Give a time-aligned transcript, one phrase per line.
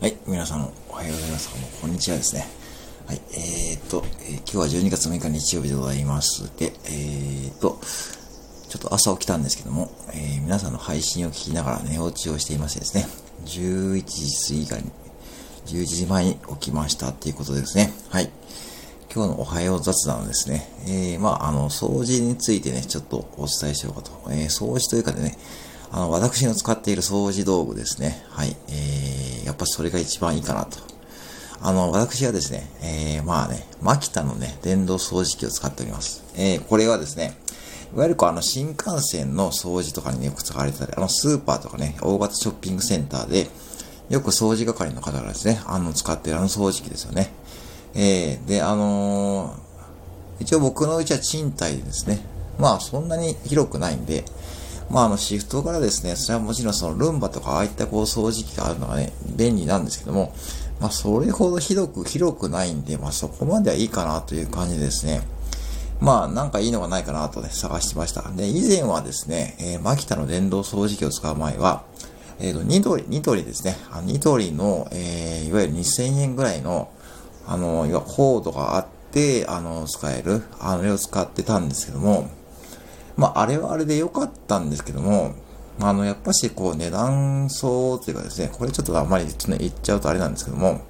[0.00, 1.50] はい、皆さんおはようございます。
[1.80, 2.46] こんにちはですね。
[3.08, 6.56] はい、えー、っと、えー、今日は12月6日日曜日でございます。
[6.56, 7.80] で、えー、っと、
[8.68, 13.08] ちょっと朝起きたんですけども、えー、皆さんの配信を聞きながら寝落ちをしていましてですね、
[13.44, 14.92] 11時過ぎかに、
[15.66, 17.92] 11時前に起きましたっていうことですね。
[18.08, 18.30] はい。
[19.12, 24.12] 今日のおはよう雑談ですね、えー、まあ、あの、掃除についてね、ちょっとお伝えしようかと。
[24.30, 25.36] えー、掃除というかでね、
[25.90, 28.22] あの、私の使っている掃除道具ですね。
[28.30, 28.56] はい。
[28.68, 30.78] えー、やっぱそれが一番いいかなと。
[31.60, 36.22] あの、私はですね、えー、まあね、マキタのね、電動掃除機を使っております。
[36.36, 37.36] えー、これはですね、
[37.94, 43.48] いわゆるこう、あの、新幹線の掃除とかに、よく使われてたり、あの、スーパーとかね、大型ショッピングセンターで、
[44.10, 47.32] よく掃除係の方がですね、あの、使ってるあの掃除機ですよね。
[47.94, 52.20] えー、で、あのー、一応僕のうちは賃貸ですね、
[52.58, 54.24] まあ、そんなに広くないんで、
[54.90, 60.32] まあ、あの、シフトからですね、それはもちろんそのルンバとかああいったこう掃除機があるのがね、便利なんですけども、
[60.80, 65.22] まあ、それほど広く、広くないんで、まあ、そこまではいいかなという感じですね。
[66.00, 68.22] まあ、なんかいいのがないかなとね、探してました。
[68.30, 71.84] で、以前はですね、えー、マキタの電動掃除機を使う前は、
[72.38, 73.76] えっ、ー、と、ニトリ、ニトリですね。
[73.90, 76.88] あニトリの、えー、いわゆる2000円ぐらいの、
[77.46, 82.30] あの、いわコードがあって、あの、使える、あれを使ってたんですけども、
[83.18, 85.34] まあ、あれはあれで良かったんですけども、
[85.80, 90.80] あの、やっぱし、こう、値段相というかですね、これちょっとあんまりちょっ言っちゃうとあれなんですけども、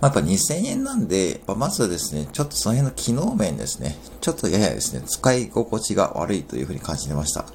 [0.00, 7.46] まあ、やっぱ2000円なんで、まずはですね、ちょっとその辺の機能面ですね、ちょっとややですね、使い心地が悪いというふうに感じてました。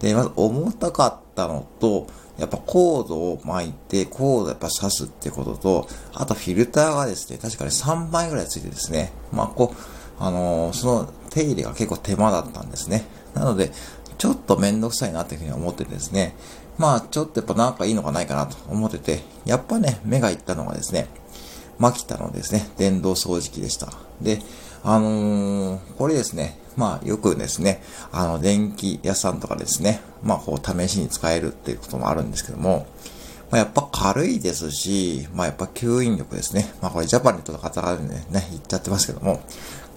[0.00, 2.06] で、まず重たかったのと、
[2.38, 9.76] やっぱコードを巻いて、コードやっぱ刺すってことと、あとフィルターがですね、確かに3枚ぐらいついてですね、まあこう、
[10.20, 13.04] あのー、その手入れが結構手間だったんですね。
[13.34, 13.70] なので、
[14.18, 16.34] ちょっとめんどくさいなっていうふうに思っててですね、
[16.76, 21.08] まあちょっとやっぱなんかいいのがないかなと思ってて、やっぱね、目がいったのがですね、
[21.78, 23.92] マキタのですね、電動掃除機でした。
[24.20, 24.40] で、
[24.82, 27.82] あのー、これですね、まあよくですね、
[28.12, 32.86] あの、電気屋さんとかですね、まあこう試しに使えるっていうこともあるんですけども、
[33.50, 36.72] まあ、やっぱ軽いですし、まあやっぱ吸引力ですね。
[36.82, 39.40] まあこれジャパネットの方がね、ね、言っちゃってますけども、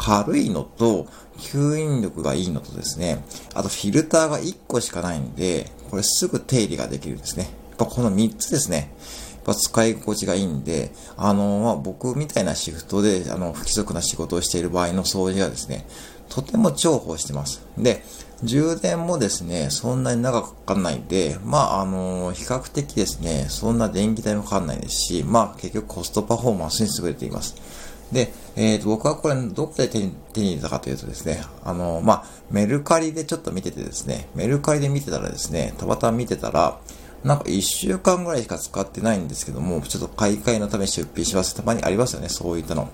[0.02, 1.08] 軽いのと、
[1.38, 3.24] 吸引力がいいのとですね、
[3.54, 7.44] あとフィルターが1個しかないんで、これすぐ手入れができるんですね。
[7.70, 8.94] やっぱこの3つですね。
[9.34, 15.86] やっぱ使い心地がいいんで、あの、まあ、僕みたいなシフトで、あの、不規則な仕事をしている場合の掃除がですね、
[16.30, 17.64] とても重宝してます。
[17.78, 18.04] で、
[18.44, 27.56] 充電もですね、そんなに長くかかんないんで、まあ、あの、比較的ですね、そんな電気代もかかんないですし、まあ、結局コストパフォーマンスに優れています。
[28.12, 36.80] で、えー、と僕はこれどこで手に手に入れたかというとですね、あの、まあ、メルカリでちょっと見ててですね、メルカリで見てたらですね、たまたま見てたら、
[37.24, 41.56] なんか一週間ぐらいしか使ってないんですけども、ちょっと買い替えのために出品します。
[41.56, 42.90] たまにありますよね、そういったの。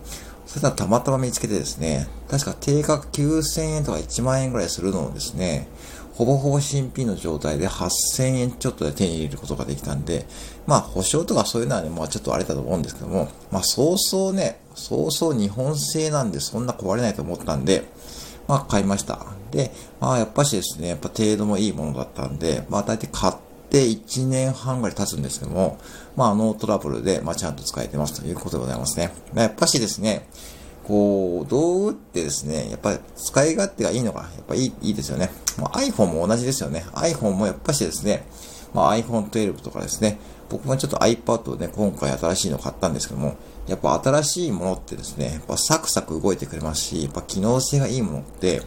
[0.46, 5.68] そしたらたまたま見つけてですね、確か定価9000円とか1万円ぐらいするのをですね、
[6.14, 10.26] ほぼほぼ新品の状態で8000円ちょっとで手に入れることができたんで、
[10.66, 17.84] まあ保証とかそういうのはね、まあちょっとあれだと思うんですけども、まあそうそうね、そうそう日本製なんでそんな壊れないと思ったんで、
[18.48, 19.26] まあ買いました。
[19.52, 23.34] で、まあやっぱしですね、やっぱ程度もいいものだったんで、まあ大体買っ
[23.70, 25.80] て1年半ぐらい経つんですけども、
[26.16, 29.12] まあノートラブルで、まあちゃんと使えてますということでございますね。
[29.36, 30.28] やっぱしですね、
[30.88, 35.30] こう、道具ってですね、やっぱり使い勝手がいいのが、やっぱいい、いいですよね。
[35.58, 36.86] まあ、iPhone も同じですよね。
[36.94, 38.26] iPhone もやっぱしですね、
[38.78, 48.62] まあ、iPhone 12とかですね、僕もちょっと iPad をね、今回新しいの買ったんですけども、やっぱ新しいものってですね、やっぱサクサク動いてくれますし、やっぱ機能性がいいものって、や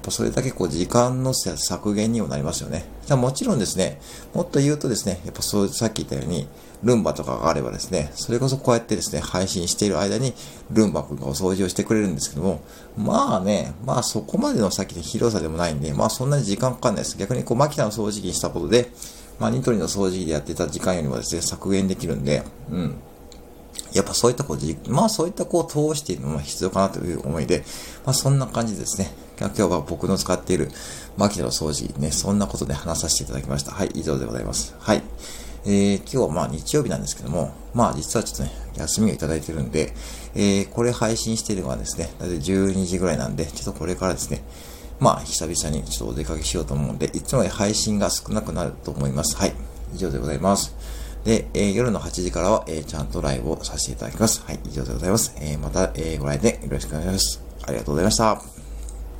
[0.00, 2.86] っぱそれだけこう時間の削減にもなりますよね。
[3.06, 4.00] じゃもちろんですね、
[4.32, 6.48] もっと言うとですね、やっぱそうさっき言ったように、
[6.82, 10.34] ルンバとかがあればですね、それこそこうやってですね、配信している間に、
[10.70, 12.60] ルンバ君がお掃除をしてくれるんですけども、
[12.96, 17.16] まあね、まあそこまでのさっきの広さでもないんで、まあそんなに時間かかんないです。
[17.16, 18.90] 逆にこう、マキナの掃除機にしたことで、
[19.38, 22.96] まあニトリの掃除機でやってた時間よりもですね、削減できるんで、うん。
[23.92, 27.64] やっぱそういったこう、まあそういったこう通しているのも必要かなという思いで、
[28.04, 29.10] まあそんな感じですね。
[29.38, 30.70] 今日は僕の使っている
[31.16, 33.72] マキナの掃除機ね、そんなことで話させていただきました。
[33.72, 34.74] はい、以上でございます。
[34.78, 35.02] はい。
[35.64, 39.92] えー、今日はまあ日曜日なんですけども、まあ実はちょっとね、休みをいただいてるんで、
[40.34, 44.42] えー、これ配信しているのはですね、だいたい12時ぐらいなんで、ちょっとこれからですね、
[44.98, 49.36] まあ久々にちょっとお出かけしようと思うんで、いつもより配信が少なくなると思います。
[49.36, 49.52] はい。
[49.94, 50.74] 以上でございます。
[51.24, 54.42] で、えー、夜の8時からは、えー、ちゃんとライブをさせていただきます。
[54.46, 55.34] はい、以上でございます。
[55.40, 57.42] えー、また、えー、ご来店よろしくお願いします。
[57.64, 58.65] ありがとうございました。